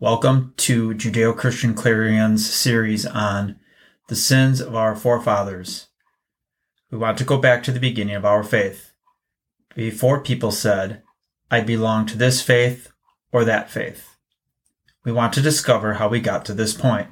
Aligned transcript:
Welcome 0.00 0.54
to 0.56 0.92
Judeo 0.94 1.36
Christian 1.36 1.72
Clarion's 1.72 2.52
series 2.52 3.06
on 3.06 3.60
the 4.08 4.16
sins 4.16 4.60
of 4.60 4.74
our 4.74 4.96
forefathers. 4.96 5.86
We 6.90 6.98
want 6.98 7.16
to 7.18 7.24
go 7.24 7.38
back 7.38 7.62
to 7.62 7.70
the 7.70 7.78
beginning 7.78 8.16
of 8.16 8.24
our 8.24 8.42
faith. 8.42 8.90
Before 9.76 10.20
people 10.20 10.50
said, 10.50 11.04
I 11.48 11.60
belong 11.60 12.06
to 12.06 12.18
this 12.18 12.42
faith 12.42 12.90
or 13.30 13.44
that 13.44 13.70
faith. 13.70 14.16
We 15.04 15.12
want 15.12 15.32
to 15.34 15.40
discover 15.40 15.94
how 15.94 16.08
we 16.08 16.18
got 16.18 16.44
to 16.46 16.54
this 16.54 16.74
point. 16.74 17.10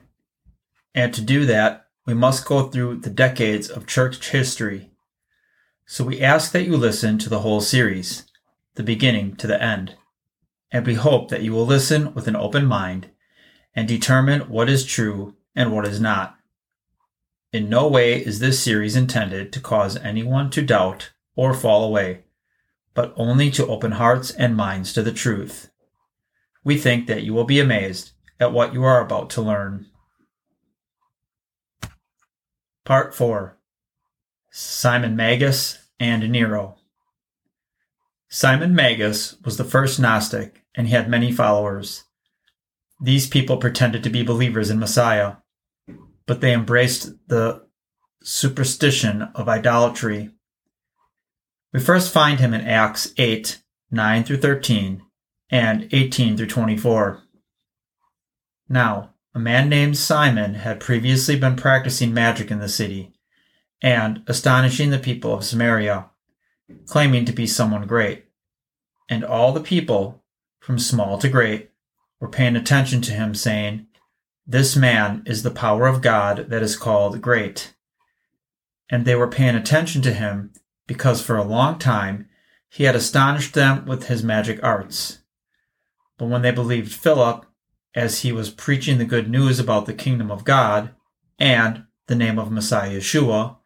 And 0.93 1.15
to 1.15 1.21
do 1.21 1.47
that, 1.47 1.87
we 2.05 2.15
must 2.15 2.45
go 2.45 2.69
through 2.69 2.97
the 2.97 3.11
decades 3.11 3.71
of 3.71 3.87
church 3.87 4.31
history. 4.31 4.91
So 5.87 6.03
we 6.03 6.21
ask 6.21 6.51
that 6.51 6.67
you 6.67 6.77
listen 6.77 7.17
to 7.19 7.29
the 7.29 7.41
whole 7.41 7.61
series, 7.61 8.25
the 8.75 8.83
beginning 8.83 9.37
to 9.37 9.47
the 9.47 9.63
end 9.63 9.95
and 10.73 10.87
we 10.87 10.95
hope 10.95 11.29
that 11.29 11.43
you 11.43 11.53
will 11.53 11.67
listen 11.67 12.15
with 12.15 12.27
an 12.27 12.35
open 12.35 12.65
mind 12.65 13.11
and 13.75 13.87
determine 13.87 14.41
what 14.49 14.71
is 14.71 14.85
true 14.85 15.37
and 15.55 15.71
what 15.71 15.87
is 15.87 16.01
not. 16.01 16.37
In 17.53 17.69
no 17.69 17.87
way 17.87 18.19
is 18.25 18.39
this 18.39 18.59
series 18.61 18.97
intended 18.97 19.53
to 19.53 19.61
cause 19.61 19.99
anyone 19.99 20.49
to 20.51 20.63
doubt 20.63 21.13
or 21.37 21.53
fall 21.53 21.85
away, 21.85 22.25
but 22.95 23.13
only 23.17 23.51
to 23.51 23.67
open 23.67 23.93
hearts 23.93 24.31
and 24.31 24.57
minds 24.57 24.95
to 24.95 25.03
the 25.03 25.13
truth. 25.13 25.71
We 26.65 26.79
think 26.79 27.07
that 27.07 27.23
you 27.23 27.35
will 27.35 27.45
be 27.45 27.61
amazed 27.61 28.13
at 28.41 28.53
what 28.53 28.73
you 28.73 28.83
are 28.85 29.01
about 29.01 29.29
to 29.31 29.43
learn. 29.43 29.87
Part 32.85 33.15
4 33.15 33.59
Simon 34.51 35.17
Magus 35.17 35.79
and 36.01 36.31
Nero. 36.31 36.77
Simon 38.29 38.75
Magus 38.75 39.37
was 39.45 39.59
the 39.59 39.65
first 39.65 40.01
Gnostic 40.01 40.62
and 40.75 40.87
he 40.87 40.95
had 40.95 41.09
many 41.09 41.33
followers. 41.33 42.05
These 43.01 43.27
people 43.27 43.57
pretended 43.57 44.03
to 44.05 44.11
be 44.11 44.23
believers 44.23 44.71
in 44.71 44.79
Messiah, 44.79 45.37
but 46.27 46.41
they 46.41 46.55
embraced 46.55 47.13
the 47.29 47.67
superstition 48.23 49.23
of 49.35 49.49
idolatry. 49.49 50.31
We 51.73 51.81
first 51.81 52.13
find 52.13 52.39
him 52.39 52.55
in 52.55 52.61
Acts 52.61 53.13
8 53.17 53.59
9 53.91 54.25
through 54.25 54.39
13 54.39 55.03
and 55.51 55.89
18 55.93 56.37
through 56.37 56.47
24. 56.47 57.23
Now, 58.69 59.11
a 59.35 59.39
man 59.39 59.69
named 59.69 59.99
Simon 59.99 60.55
had 60.55 60.81
previously 60.81 61.39
been 61.39 61.57
practicing 61.57 62.15
magic 62.15 62.51
in 62.51 62.59
the 62.59 62.69
city 62.69 63.13
and 63.83 64.23
astonishing 64.27 64.91
the 64.91 64.99
people 64.99 65.35
of 65.35 65.45
Samaria, 65.45 66.07
claiming 66.87 67.25
to 67.27 67.33
be 67.33 67.47
someone 67.47 67.87
great. 67.87 68.27
And 69.11 69.25
all 69.25 69.53
the 69.53 69.61
people 69.61 70.22
from 70.63 70.79
small 70.79 71.19
to 71.19 71.29
great, 71.29 71.71
were 72.21 72.29
paying 72.29 72.55
attention 72.55 73.03
to 73.03 73.11
him, 73.11 73.35
saying, 73.35 73.85
This 74.47 74.77
man 74.77 75.25
is 75.27 75.43
the 75.43 75.51
power 75.51 75.89
of 75.89 76.01
God 76.01 76.47
that 76.51 76.63
is 76.63 76.77
called 76.77 77.21
great. 77.21 77.75
And 78.89 79.05
they 79.05 79.17
were 79.17 79.27
paying 79.27 79.57
attention 79.57 80.03
to 80.03 80.13
him 80.13 80.53
because 80.87 81.21
for 81.21 81.37
a 81.37 81.43
long 81.43 81.81
time 81.81 82.29
he 82.69 82.85
had 82.85 82.95
astonished 82.95 83.55
them 83.55 83.87
with 83.87 84.07
his 84.07 84.23
magic 84.23 84.63
arts. 84.63 85.19
But 86.17 86.27
when 86.27 86.43
they 86.43 86.53
believed 86.53 86.93
Philip, 86.93 87.45
as 87.93 88.21
he 88.21 88.31
was 88.31 88.49
preaching 88.49 88.99
the 88.99 89.05
good 89.05 89.29
news 89.29 89.59
about 89.59 89.87
the 89.87 89.93
kingdom 89.93 90.31
of 90.31 90.45
God 90.45 90.95
and 91.41 91.85
the 92.07 92.15
name 92.15 92.39
of 92.39 92.53
Messiah 92.53 92.99
Yeshua, 92.99 93.57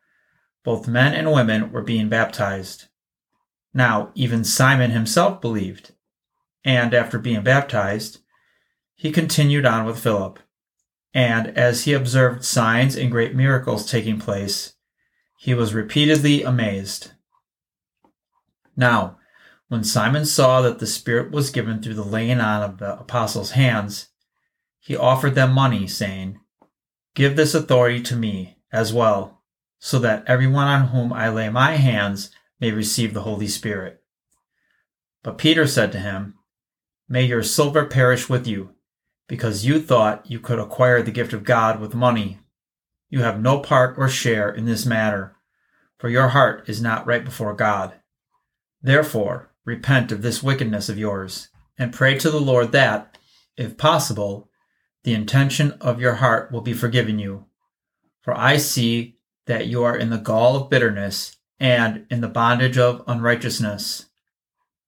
both 0.65 0.89
men 0.89 1.13
and 1.13 1.31
women 1.31 1.71
were 1.71 1.83
being 1.83 2.09
baptized. 2.09 2.87
Now, 3.75 4.13
even 4.15 4.45
Simon 4.45 4.93
himself 4.93 5.43
believed 5.43 5.93
and 6.67 6.93
after 6.93 7.19
being 7.19 7.43
baptized, 7.43 8.19
he 8.97 9.13
continued 9.13 9.65
on 9.65 9.87
with 9.87 10.01
Philip. 10.01 10.41
And 11.15 11.57
as 11.57 11.85
he 11.85 11.93
observed 11.93 12.45
signs 12.45 12.97
and 12.97 13.11
great 13.11 13.35
miracles 13.35 13.91
taking 13.91 14.19
place, 14.19 14.75
he 15.39 15.55
was 15.55 15.73
repeatedly 15.73 16.43
amazed. 16.43 17.13
Now, 18.77 19.19
when 19.69 19.85
Simon 19.85 20.27
saw 20.27 20.61
that 20.63 20.81
the 20.81 20.87
Spirit 20.87 21.31
was 21.31 21.51
given 21.51 21.81
through 21.81 21.95
the 21.95 22.05
laying 22.05 22.41
on 22.41 22.63
of 22.63 22.79
the 22.79 22.99
apostles' 22.99 23.53
hands, 23.53 24.09
he 24.81 24.97
offered 24.97 25.35
them 25.35 25.53
money, 25.53 25.87
saying, 25.87 26.39
Give 27.15 27.37
this 27.37 27.55
authority 27.55 28.03
to 28.03 28.17
me 28.17 28.59
as 28.73 28.93
well, 28.93 29.43
so 29.79 29.99
that 30.01 30.25
everyone 30.27 30.67
on 30.67 30.89
whom 30.89 31.13
I 31.13 31.29
lay 31.29 31.49
my 31.49 31.77
hands 31.77 32.31
may 32.61 32.73
receive 32.73 33.15
the 33.15 33.23
Holy 33.23 33.49
Spirit. 33.49 34.03
But 35.23 35.39
Peter 35.39 35.67
said 35.67 35.93
to 35.93 35.99
him, 35.99 36.35
May 37.09 37.25
your 37.25 37.43
silver 37.43 37.85
perish 37.85 38.29
with 38.29 38.47
you, 38.47 38.75
because 39.29 39.65
you 39.65 39.81
thought 39.81 40.29
you 40.31 40.41
could 40.41 40.59
acquire 40.59 41.03
the 41.03 41.13
gift 41.13 41.33
of 41.33 41.45
God 41.45 41.81
with 41.81 41.95
money. 41.95 42.41
You 43.09 43.23
have 43.23 43.41
no 43.41 43.61
part 43.61 43.97
or 43.97 44.09
share 44.09 44.51
in 44.51 44.65
this 44.65 44.85
matter, 44.85 45.37
for 45.99 46.09
your 46.09 46.29
heart 46.29 46.69
is 46.69 46.83
not 46.83 47.07
right 47.07 47.25
before 47.25 47.55
God. 47.55 47.95
Therefore, 48.83 49.53
repent 49.65 50.11
of 50.11 50.23
this 50.23 50.43
wickedness 50.43 50.89
of 50.89 50.99
yours, 50.99 51.49
and 51.79 51.93
pray 51.93 52.19
to 52.19 52.31
the 52.31 52.41
Lord 52.41 52.73
that, 52.73 53.19
if 53.57 53.77
possible, 53.77 54.51
the 55.05 55.15
intention 55.15 55.73
of 55.81 56.01
your 56.01 56.15
heart 56.15 56.51
will 56.51 56.61
be 56.61 56.73
forgiven 56.73 57.19
you. 57.21 57.47
For 58.23 58.37
I 58.37 58.57
see 58.57 59.19
that 59.47 59.69
you 59.69 59.85
are 59.85 59.97
in 59.97 60.11
the 60.11 60.19
gall 60.19 60.57
of 60.57 60.69
bitterness 60.69 61.37
and 61.61 62.05
in 62.11 62.21
the 62.21 62.29
bondage 62.29 62.77
of 62.77 63.05
unrighteousness. 63.07 64.07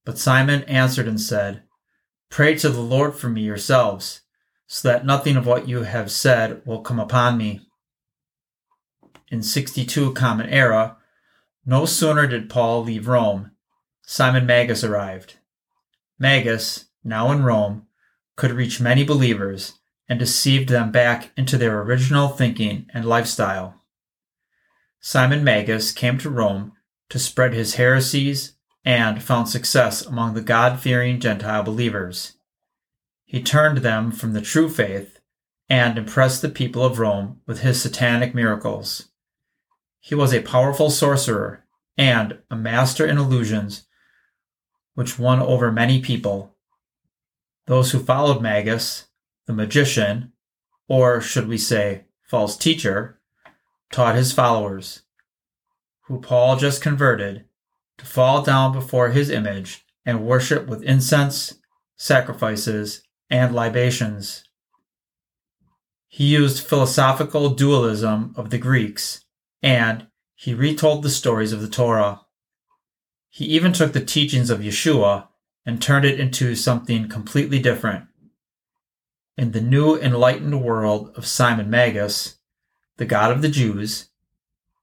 But 0.05 0.19
Simon 0.19 0.65
answered 0.65 1.07
and 1.07 1.21
said, 1.21 1.63
Pray 2.31 2.55
to 2.57 2.69
the 2.69 2.81
Lord 2.81 3.15
for 3.15 3.29
me 3.29 3.43
yourselves, 3.43 4.23
so 4.67 4.89
that 4.89 5.07
nothing 5.07 5.37
of 5.37 5.47
what 5.47 5.69
you 5.69 5.83
have 5.83 6.11
said 6.11 6.63
will 6.65 6.83
come 6.83 7.01
upon 7.01 7.39
me. 7.39 7.61
In 9.31 9.43
62 9.43 10.13
Common 10.13 10.49
Era, 10.49 10.97
no 11.65 11.85
sooner 11.85 12.27
did 12.27 12.51
Paul 12.51 12.85
leave 12.85 13.09
Rome, 13.09 13.53
Simon 14.03 14.47
Magus 14.47 14.85
arrived. 14.85 15.37
Magus, 16.19 16.87
now 17.05 17.31
in 17.31 17.43
Rome, 17.43 17.87
could 18.37 18.53
reach 18.53 18.81
many 18.81 19.05
believers 19.05 19.75
and 20.09 20.19
deceived 20.19 20.69
them 20.69 20.91
back 20.91 21.31
into 21.37 21.59
their 21.59 21.81
original 21.81 22.29
thinking 22.29 22.87
and 22.95 23.05
lifestyle. 23.05 23.83
Simon 25.01 25.45
Magus 25.45 25.93
came 25.93 26.19
to 26.19 26.31
Rome 26.31 26.73
to 27.11 27.19
spread 27.19 27.53
his 27.53 27.75
heresies 27.75 28.55
and 28.85 29.23
found 29.23 29.49
success 29.49 30.05
among 30.05 30.35
the 30.35 30.41
God 30.41 30.81
fearing 30.81 31.21
Gentile 31.21 31.63
believers. 31.63 32.35
He 33.25 33.43
turned 33.43 33.79
them 33.79 34.11
from 34.11 34.33
the 34.33 34.41
true 34.41 34.69
faith 34.69 35.21
and 35.69 35.99
impressed 35.99 36.41
the 36.41 36.49
people 36.49 36.85
of 36.85 36.99
Rome 36.99 37.41
with 37.47 37.61
his 37.61 37.81
satanic 37.83 38.35
miracles. 38.35 39.11
He 40.01 40.15
was 40.15 40.33
a 40.33 40.41
powerful 40.41 40.91
sorcerer 40.91 41.65
and 41.97 42.39
a 42.51 42.57
master 42.57 43.05
in 43.07 43.19
illusions, 43.19 43.87
which 44.95 45.19
won 45.19 45.41
over 45.41 45.71
many 45.71 46.01
people. 46.01 46.55
Those 47.67 47.91
who 47.91 47.99
followed 47.99 48.41
Magus, 48.41 49.09
the 49.47 49.53
magician, 49.53 50.33
or 50.89 51.21
should 51.21 51.49
we 51.49 51.59
say, 51.59 52.05
false 52.23 52.57
teacher, 52.57 53.21
taught 53.93 54.15
his 54.15 54.33
followers, 54.33 55.03
who 56.05 56.21
Paul 56.21 56.57
just 56.57 56.81
converted, 56.81 57.45
to 57.99 58.07
fall 58.07 58.43
down 58.43 58.73
before 58.73 59.11
his 59.11 59.29
image 59.29 59.85
and 60.07 60.25
worship 60.25 60.67
with 60.67 60.83
incense, 60.83 61.55
sacrifices, 61.97 63.03
and 63.29 63.55
libations. 63.55 64.45
He 66.07 66.25
used 66.25 66.67
philosophical 66.67 67.51
dualism 67.51 68.33
of 68.37 68.51
the 68.51 68.59
Greeks, 68.59 69.25
and 69.63 70.07
he 70.35 70.55
retold 70.55 71.03
the 71.03 71.11
stories 71.11 71.53
of 71.53 71.61
the 71.61 71.69
Torah. 71.69 72.23
He 73.29 73.45
even 73.47 73.73
took 73.73 73.93
the 73.93 74.05
teachings 74.05 74.49
of 74.49 74.61
Yeshua 74.61 75.29
and 75.67 75.83
turned 75.83 76.07
it 76.07 76.19
into 76.19 76.55
something 76.55 77.09
completely 77.09 77.59
different. 77.59 78.07
In 79.37 79.53
the 79.53 79.61
new 79.61 79.97
enlightened 79.97 80.63
world 80.63 81.13
of 81.15 81.27
Simon 81.27 81.69
Magus, 81.69 82.39
the 82.97 83.05
God 83.05 83.31
of 83.31 83.43
the 83.43 83.49
Jews 83.49 84.09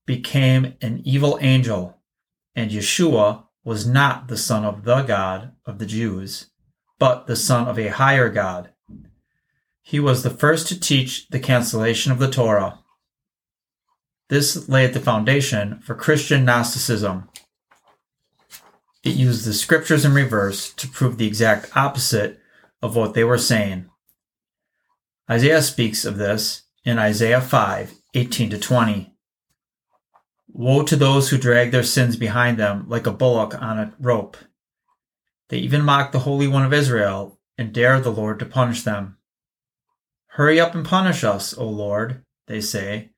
became 0.06 0.76
an 0.82 1.02
evil 1.04 1.40
angel 1.42 1.95
and 2.56 2.72
Yeshua 2.72 3.44
was 3.64 3.86
not 3.86 4.28
the 4.28 4.38
son 4.38 4.64
of 4.64 4.84
the 4.84 5.02
God 5.02 5.54
of 5.66 5.80
the 5.80 5.86
Jews, 5.86 6.48
but 7.00 7.28
the 7.28 7.36
son 7.36 7.68
of 7.68 7.78
a 7.78 7.88
higher 7.88 8.30
God. 8.30 8.70
He 9.82 10.00
was 10.00 10.24
the 10.24 10.30
first 10.30 10.68
to 10.68 10.80
teach 10.80 11.28
the 11.30 11.40
cancellation 11.40 12.12
of 12.12 12.20
the 12.20 12.32
Torah. 12.32 12.80
This 14.30 14.68
laid 14.68 14.94
the 14.94 15.00
foundation 15.00 15.80
for 15.80 15.94
Christian 15.94 16.46
Gnosticism. 16.46 17.30
It 19.04 19.16
used 19.16 19.46
the 19.46 19.54
scriptures 19.54 20.04
in 20.04 20.14
reverse 20.14 20.74
to 20.74 20.88
prove 20.88 21.18
the 21.18 21.28
exact 21.28 21.76
opposite 21.76 22.40
of 22.82 22.96
what 22.96 23.14
they 23.14 23.24
were 23.24 23.38
saying. 23.38 23.90
Isaiah 25.30 25.62
speaks 25.62 26.06
of 26.06 26.18
this 26.18 26.64
in 26.84 26.98
Isaiah 26.98 27.42
5 27.42 27.94
18 28.14 28.50
to 28.52 28.58
20. 28.58 29.15
Woe 30.58 30.84
to 30.84 30.96
those 30.96 31.30
who 31.30 31.38
drag 31.38 31.72
their 31.72 31.84
sins 31.84 32.16
behind 32.16 32.58
them 32.58 32.86
like 32.88 33.06
a 33.06 33.12
bullock 33.12 33.62
on 33.62 33.78
a 33.78 33.94
rope. 34.00 34.38
They 35.50 35.58
even 35.58 35.84
mock 35.84 36.14
the 36.14 36.20
Holy 36.20 36.48
One 36.48 36.64
of 36.64 36.72
Israel 36.72 37.38
and 37.58 37.74
dare 37.74 38.00
the 38.00 38.10
Lord 38.10 38.40
to 38.40 38.46
punish 38.46 38.84
them. 38.84 39.18
Hurry 40.28 40.58
up 40.58 40.74
and 40.74 40.86
punish 40.86 41.26
us, 41.26 41.54
O 41.58 41.68
Lord, 41.68 42.24
they 42.48 42.62
say. 42.62 43.10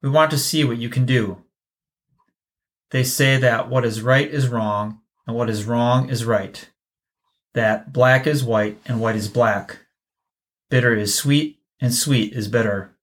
We 0.00 0.10
want 0.10 0.30
to 0.30 0.38
see 0.38 0.62
what 0.62 0.78
you 0.78 0.88
can 0.88 1.06
do. 1.06 1.42
They 2.92 3.02
say 3.02 3.36
that 3.36 3.68
what 3.68 3.84
is 3.84 4.00
right 4.00 4.28
is 4.30 4.46
wrong, 4.46 5.00
and 5.26 5.34
what 5.34 5.50
is 5.50 5.64
wrong 5.64 6.08
is 6.08 6.24
right. 6.24 6.70
That 7.54 7.92
black 7.92 8.28
is 8.28 8.44
white, 8.44 8.78
and 8.86 9.00
white 9.00 9.16
is 9.16 9.26
black. 9.26 9.78
Bitter 10.70 10.94
is 10.94 11.16
sweet, 11.16 11.58
and 11.80 11.92
sweet 11.92 12.32
is 12.32 12.46
bitter. 12.46 12.95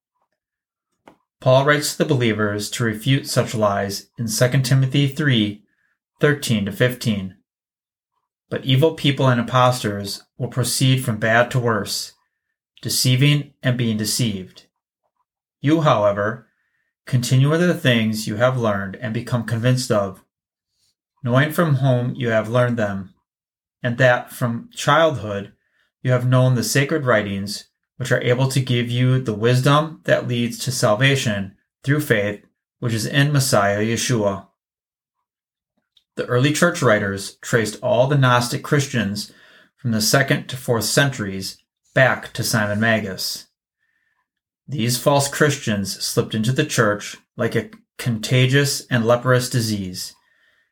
Paul 1.44 1.66
writes 1.66 1.92
to 1.92 1.98
the 1.98 2.06
believers 2.06 2.70
to 2.70 2.86
refute 2.86 3.28
such 3.28 3.54
lies 3.54 4.08
in 4.18 4.28
2 4.30 4.62
Timothy 4.62 5.10
3 5.10 5.62
13 6.22 6.66
to 6.66 6.72
15. 6.72 7.36
But 8.50 8.64
evil 8.64 8.94
people 8.94 9.28
and 9.28 9.42
impostors 9.42 10.24
will 10.38 10.48
proceed 10.48 11.04
from 11.04 11.18
bad 11.18 11.52
to 11.52 11.60
worse, 11.60 12.14
deceiving 12.82 13.56
and 13.62 13.78
being 13.78 13.98
deceived. 13.98 14.68
You, 15.60 15.82
however, 15.82 16.48
continue 17.06 17.50
with 17.50 17.60
the 17.60 17.74
things 17.74 18.26
you 18.26 18.38
have 18.38 18.58
learned 18.58 18.96
and 18.96 19.14
become 19.14 19.44
convinced 19.44 19.92
of, 19.92 20.24
knowing 21.26 21.52
from 21.52 21.76
whom 21.76 22.16
you 22.16 22.30
have 22.30 22.48
learned 22.48 22.78
them, 22.78 23.16
and 23.84 23.98
that 23.98 24.32
from 24.32 24.70
childhood 24.72 25.52
you 26.02 26.12
have 26.12 26.26
known 26.26 26.56
the 26.56 26.64
sacred 26.64 27.04
writings 27.04 27.66
which 28.04 28.12
are 28.12 28.22
able 28.22 28.50
to 28.50 28.60
give 28.60 28.92
you 28.92 29.18
the 29.18 29.34
wisdom 29.34 30.02
that 30.04 30.28
leads 30.28 30.60
to 30.60 30.70
salvation 30.70 31.56
through 31.86 32.02
faith, 32.02 32.44
which 32.80 32.94
is 32.94 33.06
in 33.06 33.32
Messiah 33.32 33.80
Yeshua. 33.80 34.48
The 36.18 36.26
early 36.26 36.52
church 36.52 36.82
writers 36.82 37.36
traced 37.36 37.82
all 37.82 38.08
the 38.08 38.18
Gnostic 38.18 38.62
Christians 38.62 39.32
from 39.78 39.92
the 39.92 40.02
second 40.02 40.48
to 40.48 40.58
fourth 40.58 40.84
centuries 40.84 41.58
back 41.94 42.34
to 42.34 42.44
Simon 42.44 42.82
Magus. 42.82 43.48
These 44.68 44.98
false 44.98 45.30
Christians 45.30 46.04
slipped 46.04 46.36
into 46.36 46.52
the 46.52 46.66
church 46.66 47.16
like 47.38 47.56
a 47.56 47.72
contagious 47.98 48.86
and 48.88 49.06
leprous 49.06 49.50
disease, 49.50 50.14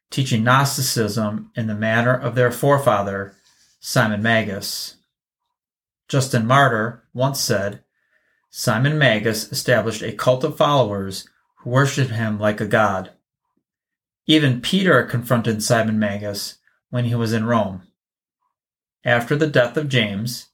teaching 0.10 0.44
Gnosticism 0.44 1.50
in 1.56 1.68
the 1.68 1.76
manner 1.76 2.14
of 2.14 2.36
their 2.36 2.52
forefather, 2.52 3.38
Simon 3.80 4.22
Magus. 4.22 4.98
Justin 6.12 6.46
Martyr 6.46 7.06
once 7.14 7.40
said, 7.40 7.86
Simon 8.50 8.98
Magus 8.98 9.50
established 9.50 10.02
a 10.02 10.12
cult 10.12 10.44
of 10.44 10.58
followers 10.58 11.26
who 11.60 11.70
worshipped 11.70 12.12
him 12.12 12.38
like 12.38 12.60
a 12.60 12.68
god. 12.68 13.12
Even 14.26 14.60
Peter 14.60 15.04
confronted 15.04 15.64
Simon 15.64 15.98
Magus 15.98 16.58
when 16.90 17.06
he 17.06 17.16
was 17.16 17.32
in 17.32 17.46
Rome. 17.46 17.84
After 19.06 19.38
the 19.38 19.48
death 19.48 19.78
of 19.78 19.88
James, 19.88 20.50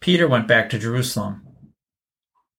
Peter 0.00 0.28
went 0.28 0.46
back 0.46 0.70
to 0.70 0.78
Jerusalem. 0.78 1.48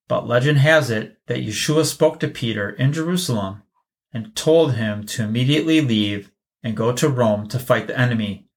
But 0.10 0.28
legend 0.28 0.58
has 0.58 0.90
it 0.90 1.20
that 1.28 1.40
Yeshua 1.40 1.86
spoke 1.86 2.20
to 2.20 2.28
Peter 2.28 2.72
in 2.72 2.92
Jerusalem 2.92 3.64
and 4.12 4.36
told 4.36 4.74
him 4.74 5.06
to 5.06 5.24
immediately 5.24 5.80
leave 5.80 6.30
and 6.62 6.76
go 6.76 6.92
to 6.92 7.08
Rome 7.08 7.48
to 7.48 7.58
fight 7.58 7.88
the 7.88 7.98
enemy, 7.98 8.50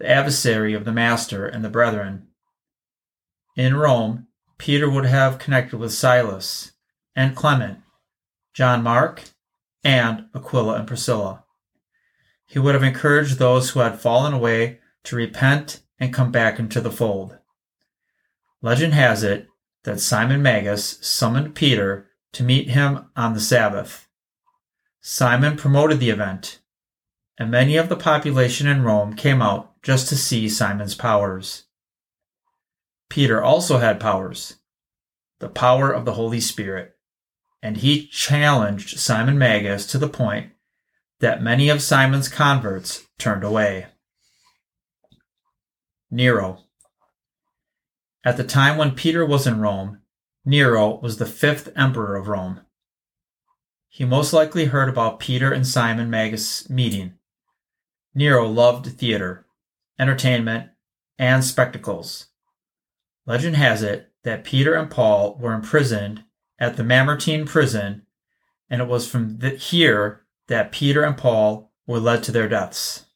the 0.00 0.10
adversary 0.10 0.74
of 0.74 0.84
the 0.84 0.90
Master 0.90 1.46
and 1.46 1.64
the 1.64 1.70
brethren. 1.70 2.26
In 3.56 3.76
Rome, 3.76 4.26
Peter 4.58 4.90
would 4.90 5.06
have 5.06 5.38
connected 5.38 5.76
with 5.76 5.92
Silas 5.92 6.72
and 7.14 7.36
Clement, 7.36 7.78
John 8.52 8.82
Mark, 8.82 9.22
and 9.84 10.26
Aquila 10.34 10.74
and 10.76 10.88
Priscilla. 10.88 11.44
He 12.46 12.58
would 12.58 12.74
have 12.74 12.82
encouraged 12.82 13.38
those 13.38 13.70
who 13.70 13.80
had 13.80 14.00
fallen 14.00 14.32
away 14.32 14.80
to 15.04 15.16
repent 15.16 15.82
and 16.00 16.12
come 16.12 16.32
back 16.32 16.58
into 16.58 16.80
the 16.80 16.90
fold. 16.90 17.38
Legend 18.60 18.94
has 18.94 19.22
it 19.22 19.48
that 19.84 20.00
Simon 20.00 20.42
Magus 20.42 20.98
summoned 21.00 21.54
Peter 21.54 22.08
to 22.32 22.42
meet 22.42 22.70
him 22.70 23.06
on 23.14 23.34
the 23.34 23.40
Sabbath. 23.40 24.08
Simon 25.00 25.56
promoted 25.56 26.00
the 26.00 26.10
event, 26.10 26.60
and 27.38 27.50
many 27.50 27.76
of 27.76 27.88
the 27.88 27.96
population 27.96 28.66
in 28.66 28.82
Rome 28.82 29.14
came 29.14 29.42
out 29.42 29.80
just 29.82 30.08
to 30.08 30.16
see 30.16 30.48
Simon's 30.48 30.94
powers. 30.94 31.64
Peter 33.14 33.40
also 33.40 33.78
had 33.78 34.00
powers, 34.00 34.56
the 35.38 35.48
power 35.48 35.92
of 35.92 36.04
the 36.04 36.14
Holy 36.14 36.40
Spirit, 36.40 36.96
and 37.62 37.76
he 37.76 38.08
challenged 38.08 38.98
Simon 38.98 39.38
Magus 39.38 39.86
to 39.86 39.98
the 39.98 40.08
point 40.08 40.50
that 41.20 41.40
many 41.40 41.68
of 41.68 41.80
Simon's 41.80 42.28
converts 42.28 43.06
turned 43.16 43.44
away. 43.44 43.86
Nero. 46.10 46.64
At 48.24 48.36
the 48.36 48.42
time 48.42 48.76
when 48.76 48.96
Peter 48.96 49.24
was 49.24 49.46
in 49.46 49.60
Rome, 49.60 50.00
Nero 50.44 50.98
was 50.98 51.18
the 51.18 51.24
fifth 51.24 51.68
emperor 51.76 52.16
of 52.16 52.26
Rome. 52.26 52.62
He 53.88 54.04
most 54.04 54.32
likely 54.32 54.64
heard 54.64 54.88
about 54.88 55.20
Peter 55.20 55.52
and 55.52 55.64
Simon 55.64 56.10
Magus' 56.10 56.68
meeting. 56.68 57.14
Nero 58.12 58.48
loved 58.48 58.86
theater, 58.98 59.46
entertainment, 60.00 60.70
and 61.16 61.44
spectacles. 61.44 62.26
Legend 63.26 63.56
has 63.56 63.82
it 63.82 64.10
that 64.24 64.44
Peter 64.44 64.74
and 64.74 64.90
Paul 64.90 65.36
were 65.40 65.54
imprisoned 65.54 66.24
at 66.58 66.76
the 66.76 66.84
Mamertine 66.84 67.46
prison, 67.46 68.02
and 68.68 68.82
it 68.82 68.88
was 68.88 69.08
from 69.08 69.38
the, 69.38 69.50
here 69.50 70.24
that 70.48 70.72
Peter 70.72 71.02
and 71.04 71.16
Paul 71.16 71.72
were 71.86 72.00
led 72.00 72.22
to 72.24 72.32
their 72.32 72.48
deaths. 72.48 73.06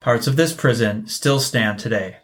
Parts 0.00 0.26
of 0.26 0.36
this 0.36 0.54
prison 0.54 1.06
still 1.06 1.40
stand 1.40 1.78
today. 1.78 2.18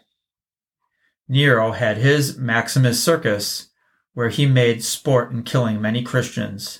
Nero 1.27 1.73
had 1.73 1.97
his 1.97 2.37
Maximus 2.37 3.03
Circus, 3.03 3.69
where 4.13 4.29
he 4.29 4.47
made 4.47 4.83
sport 4.83 5.31
in 5.31 5.43
killing 5.43 5.79
many 5.79 6.01
Christians. 6.01 6.79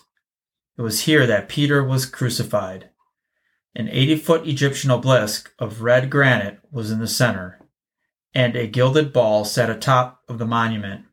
It 0.77 0.81
was 0.81 1.01
here 1.01 1.27
that 1.27 1.49
Peter 1.49 1.83
was 1.83 2.05
crucified. 2.05 2.89
An 3.75 3.89
80 3.89 4.15
foot 4.17 4.47
Egyptian 4.47 4.89
obelisk 4.89 5.53
of 5.59 5.81
red 5.81 6.09
granite 6.09 6.59
was 6.71 6.89
in 6.89 6.99
the 6.99 7.07
center 7.07 7.59
and 8.37 8.55
a 8.55 8.67
gilded 8.67 9.11
ball 9.11 9.43
sat 9.43 9.67
atop 9.67 10.21
of 10.27 10.37
the 10.37 10.45
monument. 10.45 11.03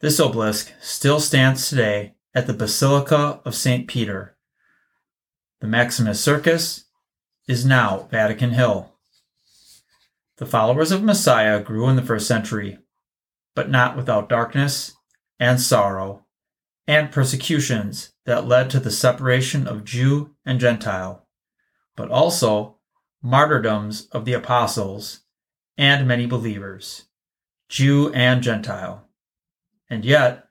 This 0.00 0.18
obelisk 0.18 0.72
still 0.80 1.20
stands 1.20 1.68
today 1.68 2.14
at 2.34 2.46
the 2.46 2.54
Basilica 2.54 3.42
of 3.44 3.54
St. 3.54 3.86
Peter. 3.86 4.34
The 5.60 5.66
Maximus 5.66 6.24
Circus 6.24 6.86
is 7.46 7.66
now 7.66 8.08
Vatican 8.10 8.52
Hill. 8.52 8.94
The 10.38 10.46
followers 10.46 10.90
of 10.90 11.02
Messiah 11.02 11.62
grew 11.62 11.86
in 11.90 11.96
the 11.96 12.02
first 12.02 12.26
century, 12.26 12.78
but 13.54 13.68
not 13.68 13.94
without 13.94 14.30
darkness 14.30 14.96
and 15.38 15.60
sorrow 15.60 16.24
and 16.86 17.12
persecutions 17.12 18.14
that 18.24 18.48
led 18.48 18.70
to 18.70 18.80
the 18.80 18.90
separation 18.90 19.68
of 19.68 19.84
Jew 19.84 20.34
and 20.46 20.58
Gentile, 20.58 21.26
but 21.94 22.10
also 22.10 22.78
martyrdoms 23.20 24.08
of 24.12 24.24
the 24.24 24.32
apostles 24.32 25.20
and 25.76 26.06
many 26.06 26.26
believers, 26.26 27.04
Jew 27.68 28.12
and 28.12 28.42
Gentile. 28.42 29.08
And 29.88 30.04
yet, 30.04 30.46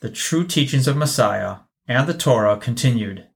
the 0.00 0.10
true 0.10 0.46
teachings 0.46 0.86
of 0.86 0.96
Messiah 0.96 1.58
and 1.88 2.06
the 2.06 2.14
Torah 2.14 2.56
continued. 2.56 3.26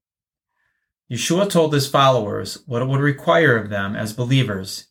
Yeshua 1.11 1.51
told 1.51 1.73
his 1.73 1.89
followers 1.89 2.63
what 2.67 2.83
it 2.83 2.89
would 2.89 3.01
require 3.01 3.57
of 3.57 3.69
them 3.69 3.97
as 3.97 4.13
believers, 4.13 4.89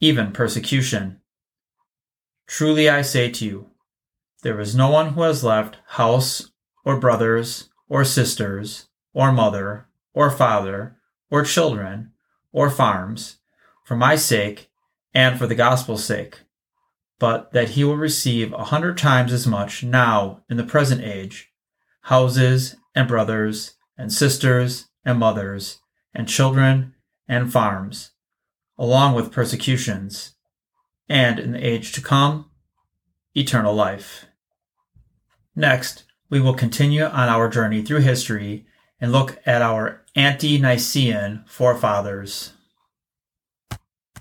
even 0.00 0.32
persecution. 0.32 1.20
Truly 2.46 2.88
I 2.88 3.02
say 3.02 3.30
to 3.30 3.44
you, 3.44 3.70
there 4.42 4.60
is 4.60 4.76
no 4.76 4.90
one 4.90 5.14
who 5.14 5.22
has 5.22 5.42
left 5.42 5.78
house 5.86 6.52
or 6.84 7.00
brothers 7.00 7.70
or 7.88 8.04
sisters 8.04 8.88
or 9.12 9.32
mother 9.32 9.88
or 10.12 10.30
father 10.30 10.98
or 11.30 11.42
children 11.42 12.12
or 12.52 12.68
farms 12.70 13.38
for 13.82 13.96
my 13.96 14.16
sake 14.16 14.70
and 15.14 15.38
for 15.38 15.46
the 15.46 15.54
gospel's 15.54 16.04
sake, 16.04 16.40
but 17.18 17.52
that 17.52 17.70
he 17.70 17.84
will 17.84 17.96
receive 17.96 18.52
a 18.52 18.64
hundred 18.64 18.98
times 18.98 19.32
as 19.32 19.46
much 19.46 19.82
now 19.82 20.42
in 20.50 20.56
the 20.56 20.64
present 20.64 21.00
age 21.02 21.50
houses 22.02 22.76
and 22.94 23.08
brothers 23.08 23.74
and 23.96 24.12
sisters 24.12 24.88
and 25.04 25.18
mothers 25.18 25.78
and 26.14 26.28
children 26.28 26.94
and 27.26 27.52
farms, 27.52 28.10
along 28.76 29.14
with 29.14 29.32
persecutions, 29.32 30.34
and 31.08 31.38
in 31.38 31.52
the 31.52 31.66
age 31.66 31.92
to 31.92 32.00
come, 32.00 32.50
eternal 33.34 33.74
life. 33.74 34.26
Next, 35.56 36.04
we 36.28 36.40
will 36.40 36.54
continue 36.54 37.04
on 37.04 37.28
our 37.28 37.48
journey 37.48 37.82
through 37.82 38.00
history 38.00 38.66
and 39.00 39.12
look 39.12 39.38
at 39.46 39.62
our 39.62 40.02
ante 40.16 40.58
Nicene 40.58 41.44
forefathers. 41.46 42.53